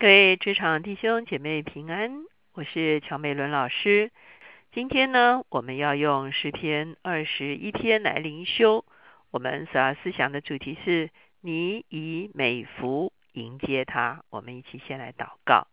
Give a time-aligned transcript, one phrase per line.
[0.00, 4.10] 各位职场弟兄姐妹平安，我是乔美伦老师。
[4.72, 8.86] 今天呢，我们要用诗篇二十一篇来灵修。
[9.30, 11.10] 我们所要思想的主题是：
[11.42, 14.24] 你以美福迎接他。
[14.30, 15.66] 我们一起先来祷告。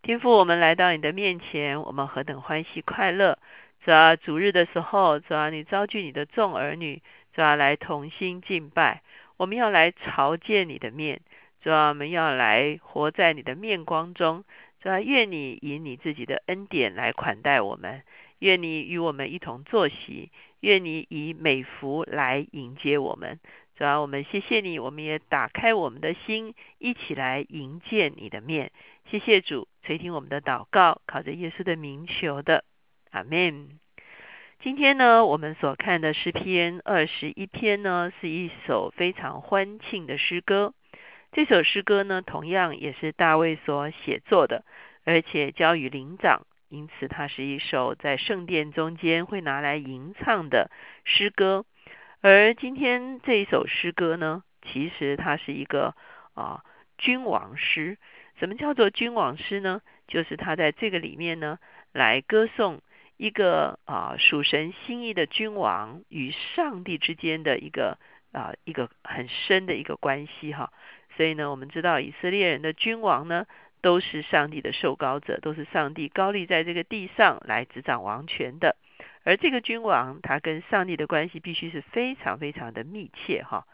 [0.00, 3.36] 天父，我们来到你的面前，我们何等欢喜快乐！
[3.84, 7.02] 主啊，主日的时候，主啊，你召聚你的众儿女，
[7.32, 9.02] 主啊，来同心敬拜。
[9.36, 11.20] 我们要来朝见你的面。
[11.66, 14.44] 主啊，我们要来活在你的面光中。
[14.80, 18.04] 主啊，愿你以你自己的恩典来款待我们，
[18.38, 23.40] 愿你与我们一同坐席，愿你以美福来迎接我们。
[23.76, 28.70] 主啊，我们谢谢你，我们也打开我们的心，一起来迎接你的面。
[29.10, 32.62] 谢谢主垂听我们的祷告，靠着耶稣的名求的，
[33.10, 33.70] 阿门。
[34.60, 40.72] 今天呢，我们所看的诗篇二十一篇呢，是一首非常欢庆的诗歌。
[41.36, 44.64] 这首诗歌呢，同样也是大卫所写作的，
[45.04, 50.70] 而且交与灵长，因此它是一首在圣殿中间会拿来吟唱的
[51.04, 51.66] 诗歌。
[52.22, 55.94] 而今天这一首诗歌呢，其实它是一个
[56.32, 56.64] 啊
[56.96, 57.98] 君王诗。
[58.38, 59.82] 什么叫做君王诗呢？
[60.08, 61.58] 就是他在这个里面呢，
[61.92, 62.80] 来歌颂
[63.18, 67.98] 一个啊属神心意的君王与上帝之间的一个
[68.32, 70.72] 啊一个很深的一个关系哈。
[71.16, 73.46] 所以呢，我们知道以色列人的君王呢，
[73.80, 78.76] 都是上帝的受膏者，都是上帝高立在这个地上来执掌王权的。
[79.24, 83.66] 而这个君王，他跟上帝的关系必须是非常非常的密切哈。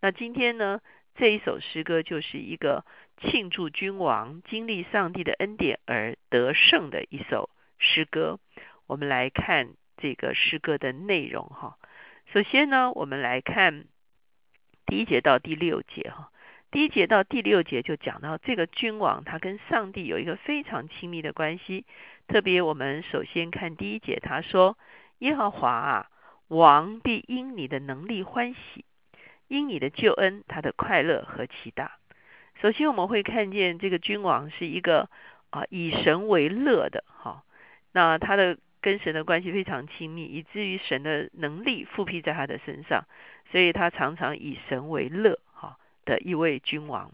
[0.00, 0.80] 那今天呢，
[1.14, 2.84] 这一首诗歌就是一个
[3.18, 8.38] 庆祝君王经历上帝的恩典而得胜的一首诗歌。
[8.86, 11.76] 我们来看这个诗歌的内容哈。
[12.32, 13.86] 首先呢，我们来看
[14.86, 16.30] 第一节到第六节哈。
[16.72, 21.84] 第一节到第六节就讲到这个君王，他跟上帝有一个非常亲密的关系。
[22.28, 24.78] 特别我们首先看第一节，他说
[25.18, 26.06] ：“耶和华啊，
[26.46, 28.84] 王必因你的能力欢喜，
[29.48, 31.98] 因你的救恩，他的快乐何其大。”
[32.62, 35.08] 首先我们会看见这个君王是一个
[35.50, 37.42] 啊以神为乐的哈，
[37.90, 43.06] 那他的跟神的关系非常亲密，以至于神的能力复辟在他的身上，
[43.50, 45.40] 所以他常常以神为乐。
[46.10, 47.12] 的一位君王。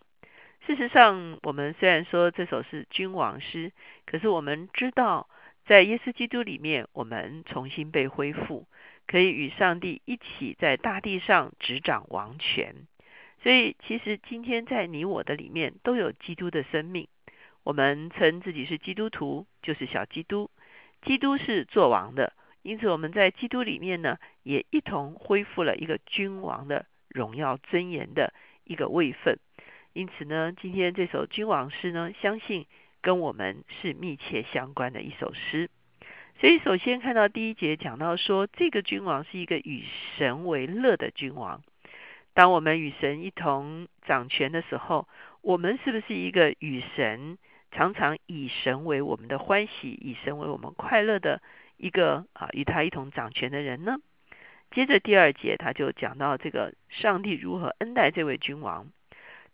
[0.66, 3.72] 事实上，我们虽然说这首是君王诗，
[4.06, 5.28] 可是我们知道，
[5.66, 8.66] 在耶稣基督里面，我们重新被恢复，
[9.06, 12.74] 可以与上帝一起在大地上执掌王权。
[13.42, 17.06] 所以，其实今天在你我的里面都有基督的生命。
[17.62, 20.50] 我们称自己是基督徒，就是小基督。
[21.02, 22.32] 基督是做王的，
[22.62, 28.32] 因此我们在基督里面呢，也一同恢复了一个君王的荣耀尊严的。
[28.66, 29.38] 一个位分，
[29.92, 32.66] 因此呢，今天这首君王诗呢，相信
[33.00, 35.70] 跟我们是密切相关的一首诗。
[36.38, 39.84] 所以，首先看到第一节讲到说，这个君王是一个与
[40.18, 41.62] 神为乐的君王。
[42.34, 45.08] 当我们与神一同掌权的时候，
[45.40, 47.38] 我们是不是一个与神
[47.70, 51.40] 常常以神为我们的欢喜，以神为我们快乐的
[51.78, 53.96] 一个啊，与他一同掌权的人呢？
[54.70, 58.88] 接着第二节，他就讲到这个上帝如何恩待这位君王，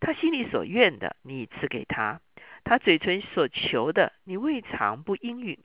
[0.00, 2.20] 他心里所愿的，你赐给他；
[2.64, 5.58] 他嘴唇所求的，你未尝不应允。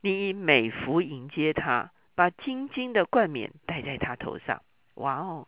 [0.00, 4.62] 你以美福迎接他，把金金的冠冕戴在他头上。
[4.94, 5.46] 哇哦，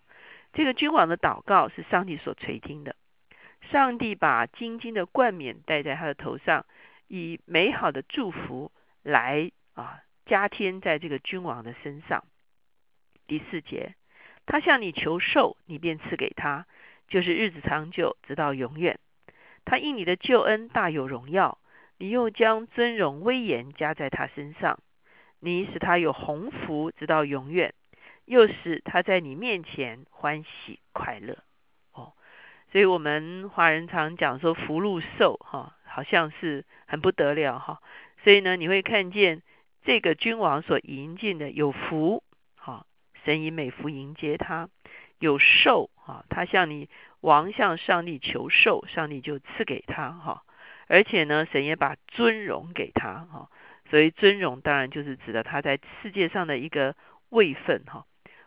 [0.53, 2.95] 这个君王的祷告是上帝所垂听的。
[3.73, 6.67] 上帝把金金的冠冕戴在他的头上，
[7.09, 8.71] 以美好的祝福
[9.03, 12.25] 来啊加添在这个君王的身上。
[13.27, 13.95] 第四节，
[14.47, 16.67] 他向你求寿，你便赐给他，
[17.09, 18.99] 就是日子长久，直到永远。
[19.65, 21.59] 他因你的救恩大有荣耀，
[21.99, 24.79] 你又将尊荣威严加在他身上。
[25.41, 27.75] 你使他有鸿福，直到永远，
[28.25, 31.39] 又使他在你面前欢喜快乐。
[31.93, 32.13] 哦，
[32.73, 37.81] 所以我们华人常讲说福禄寿，哈，好像是很不得了，哈。
[38.23, 39.43] 所以呢，你会看见
[39.85, 42.23] 这个君王所迎进的有福。
[43.25, 44.69] 神以美福迎接他，
[45.19, 46.25] 有寿啊！
[46.29, 46.91] 他向你
[47.21, 50.43] 王向上帝求寿，上帝就赐给他哈。
[50.89, 53.49] 而且呢，神也把尊荣给他哈。
[53.89, 56.95] 所以尊荣当然就是指的他在世界上的一个
[57.31, 58.05] 位分哈。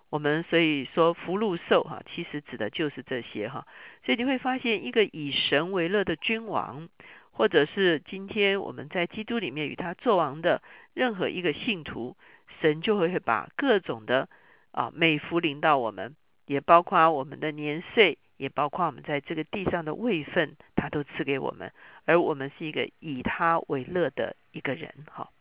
[0.09, 3.65] 我们所以说福禄寿哈，其实指的就是这些哈。
[4.05, 6.87] 所以你会发现，一个以神为乐的君王，
[7.31, 10.61] 或者是今天我们在基督里面与他作王的
[10.93, 12.15] 任何一个信徒，
[12.61, 14.29] 神就会把各种的。
[14.77, 16.15] 啊，美福临到我们，
[16.45, 21.73] 也包括我们的年岁也包括我们在这个地上的位分，他都赐给我们，
[22.05, 24.93] 而我们是一个以他为乐的一个人。
[25.09, 25.31] 哈，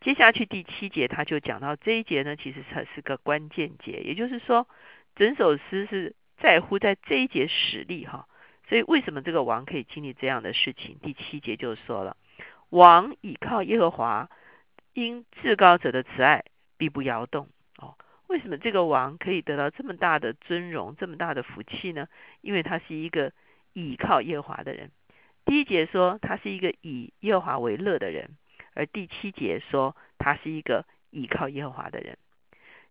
[0.00, 4.66] 接下去第七节他就讲到这一节呢，其实才是个关键节，也就是说，
[5.14, 8.26] 整首诗是在乎在这一节实力哈。
[8.68, 10.98] 所以为什么这个王可以经历这样的事情？
[11.00, 12.16] 第七节就说了，
[12.70, 14.28] 王倚靠耶和华，
[14.92, 16.42] 因至高者的慈爱
[16.76, 17.46] 必不摇动。
[18.32, 22.08] 为什么这个王可以得到这么大的尊荣、这么大的福气呢？
[22.40, 23.30] 因为他是一个
[23.74, 24.90] 倚靠耶和华的人。
[25.44, 28.30] 第一节说他是一个以耶和华为乐的人，
[28.72, 32.16] 而第七节说他是一个倚靠耶和华的人。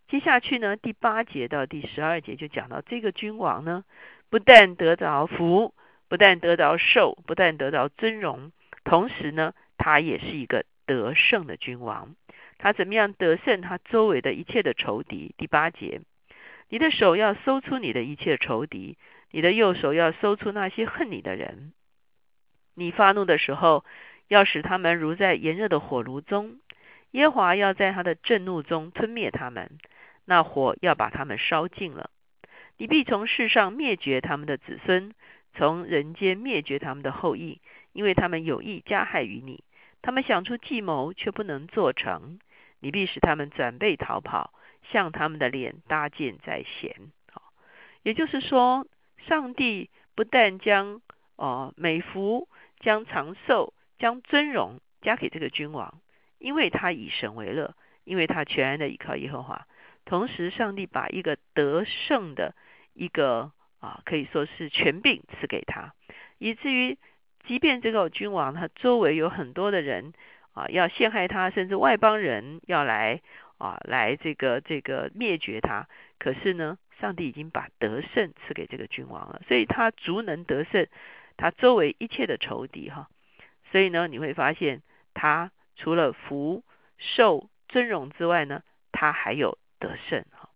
[0.07, 3.83] 接下去呢，第八节到第十二节就讲到这个君王呢，
[4.29, 5.73] 不但得着福，
[6.07, 8.51] 不但得着寿，不但得着尊荣，
[8.83, 12.15] 同时呢，他也是一个得胜的君王。
[12.61, 13.59] 他怎么样得胜？
[13.59, 15.33] 他周围的一切的仇敌。
[15.35, 16.01] 第八节，
[16.69, 18.99] 你的手要搜出你的一切仇敌，
[19.31, 21.73] 你的右手要搜出那些恨你的人。
[22.75, 23.83] 你发怒的时候，
[24.27, 26.59] 要使他们如在炎热的火炉中。
[27.09, 29.79] 耶华要在他的震怒中吞灭他们，
[30.25, 32.11] 那火要把他们烧尽了。
[32.77, 35.15] 你必从世上灭绝他们的子孙，
[35.55, 37.59] 从人间灭绝他们的后裔，
[37.91, 39.63] 因为他们有意加害于你。
[40.03, 42.39] 他们想出计谋，却不能做成。
[42.81, 44.53] 你必使他们转背逃跑，
[44.91, 46.95] 向他们的脸搭箭在弦。
[47.31, 47.53] 好，
[48.01, 48.87] 也就是说，
[49.17, 50.99] 上帝不但将
[51.35, 52.49] 哦美福、
[52.79, 56.01] 将长寿、将尊荣加给这个君王，
[56.39, 59.67] 因为他以神为乐，因为他全然的依靠耶和华。
[60.03, 62.55] 同时，上帝把一个得胜的
[62.93, 65.93] 一个啊，可以说是权柄赐给他，
[66.39, 66.97] 以至于
[67.45, 70.13] 即便这个君王他周围有很多的人。
[70.53, 73.21] 啊，要陷害他，甚至外邦人要来
[73.57, 75.87] 啊，来这个这个灭绝他。
[76.19, 80.87] 可是呢，上帝已经把得胜赐给这个君王了，所以他足能得胜
[81.37, 83.07] 他周围一切的仇敌哈。
[83.71, 84.81] 所以呢，你会发现
[85.13, 86.63] 他除了福
[86.97, 88.61] 寿尊荣之外呢，
[88.91, 90.49] 他还有得胜哈。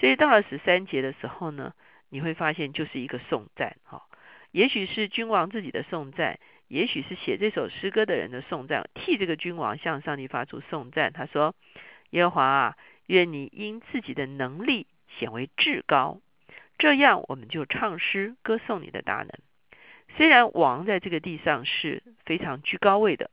[0.00, 1.74] 所以到了十三节的时候呢，
[2.08, 4.04] 你会发现就是一个颂赞哈，
[4.52, 6.40] 也许是君王自己的颂赞。
[6.68, 11.14] 也许是写这首诗歌的人的颂赞，替这个君王向上帝发出颂赞。
[11.14, 11.54] 他说
[12.10, 12.76] ：“耶和华啊，
[13.06, 14.86] 愿你因自己的能力
[15.18, 16.20] 显为至高，
[16.76, 19.30] 这样我们就唱诗歌颂你的大能。
[20.16, 23.30] 虽然王在这个地上是非常居高位的，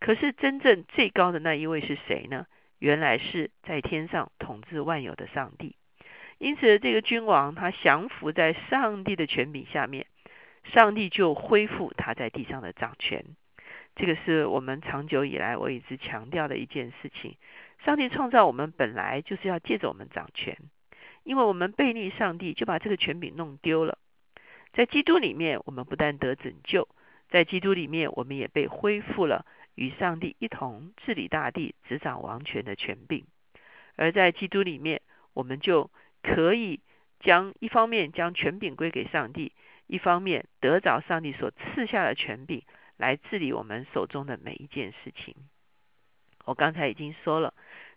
[0.00, 2.46] 可是真正最高的那一位是谁呢？
[2.80, 5.76] 原来是在天上统治万有的上帝。
[6.38, 10.06] 因此，这个君王他降服在上帝的权柄下面。”
[10.64, 13.24] 上帝就恢复他在地上的掌权，
[13.96, 17.36] 这个是我们长久以来我一直强调的一件事情。
[17.84, 20.56] 上帝创造我们本来就是要借着我们掌权，
[21.24, 23.98] 因为我们背逆上帝，就把这个权柄弄丢了。
[24.72, 26.88] 在基督里面，我们不但得拯救，
[27.28, 29.44] 在基督里面，我们也被恢复了
[29.74, 33.26] 与上帝一同治理大地、执掌王权的权柄。
[33.96, 35.02] 而在基督里面，
[35.34, 35.90] 我们就
[36.22, 36.80] 可以
[37.20, 39.52] 将一方面将权柄归给上帝。
[39.92, 42.62] 一方面得着上帝所赐下的权柄，
[42.96, 45.34] 来治理我们手中的每一件事情。
[46.46, 47.52] 我刚才已经说了，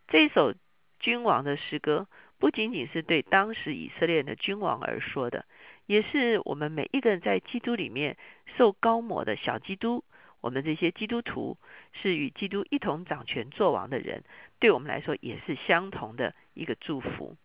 [0.09, 0.53] 这首
[0.99, 5.45] 君王的诗歌不仅仅是对当时以色列的君王而说的，
[5.85, 8.17] 也是我们每一个人在基督里面
[8.57, 10.03] 受高摩的小基督，
[10.41, 11.57] 我们这些基督徒
[11.93, 14.25] 是与基督一同掌权作王的人，
[14.59, 17.37] 对我们来说也是相同的一个祝福。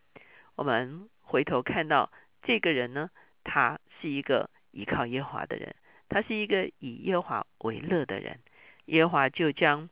[0.56, 2.10] 我们回头看到
[2.42, 3.10] 这个人呢？
[3.44, 5.74] 他是一个依靠耶和华的人，
[6.08, 8.38] 他是一个以耶和华为乐的人。
[8.86, 9.88] 耶和华就将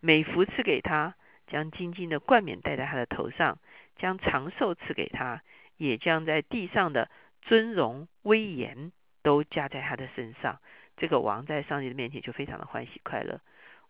[0.00, 1.14] 美福赐给他，
[1.46, 3.58] 将金金的冠冕戴在他的头上，
[3.96, 5.42] 将长寿赐给他，
[5.76, 7.10] 也将在地上的
[7.42, 10.60] 尊荣威严都加在他的身上。
[10.96, 13.40] 这个王在上帝的面前就非常的欢喜快乐。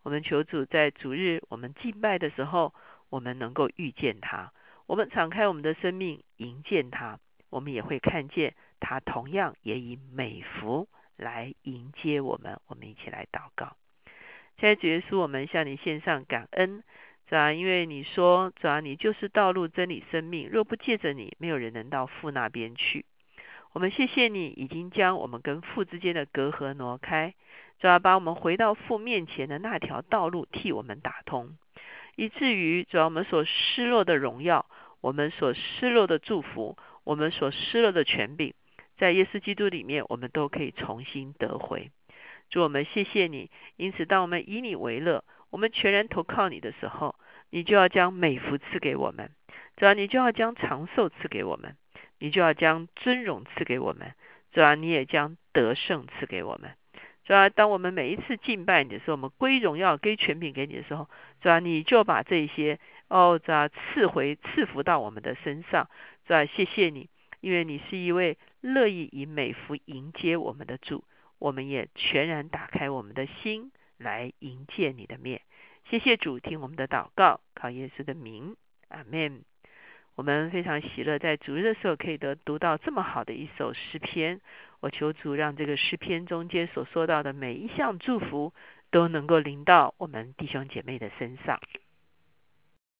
[0.03, 2.73] 我们求主在主日我们敬拜的时候，
[3.11, 4.53] 我们能够遇见他，
[4.87, 7.19] 我们敞开我们的生命迎接他，
[7.51, 8.55] 我们也会看见。
[8.81, 13.77] 他同样也以美福来迎接我们，我们一起来祷告。
[14.59, 16.83] 现在主耶稣，我们向你献上感恩，
[17.27, 23.05] 主啊，因为你说，主啊，你就是道路、真理、生命，若不借着你，没有人能到父那边去。
[23.73, 27.35] 我们谢谢你，已经将我们跟父之间的隔阂挪开，
[27.79, 31.59] 主啊，把我们回到父面前的那条道路替我们打通，
[32.15, 34.65] 以至于主啊，我们所失落的荣耀，
[35.03, 38.55] 我们所失落的祝福，我们所失落的权柄。
[38.97, 41.91] 在耶稣基督里面，我们都可以重新得回。
[42.49, 43.51] 主，我们谢谢你。
[43.77, 47.17] 因此，当我们以你为乐，我们全然投靠你的时候，
[47.51, 49.29] 你就要将美福赐给我们；
[49.77, 51.77] 主啊，你就要将长寿赐给我们，
[52.19, 54.13] 你就要将尊荣赐给我们。
[54.53, 56.71] 主啊，你也将得胜赐给我们。
[57.25, 61.11] 主啊，当我们每一次敬拜你的时候，我们归荣耀、归权柄给你的时候，
[61.43, 65.91] 主啊，你就把这些哦，主啊，赐回、赐福到我们的身上。
[66.27, 67.09] 主啊，谢谢你，
[67.41, 71.05] 因为你是一位乐意以美福迎接我们的主，
[71.39, 75.43] 我们也全然打开我们的心来迎接你的面。
[75.89, 78.57] 谢谢主，听我们的祷告，靠耶稣的名，
[78.89, 79.45] 阿门。
[80.17, 84.41] 我们非常喜乐，在主日的时候可以得读到这么好的一首诗篇。
[84.81, 88.53] 我求主让这个诗篇中间所说到的每一项祝福
[88.91, 91.61] 都能够临到我们弟兄姐妹的身上。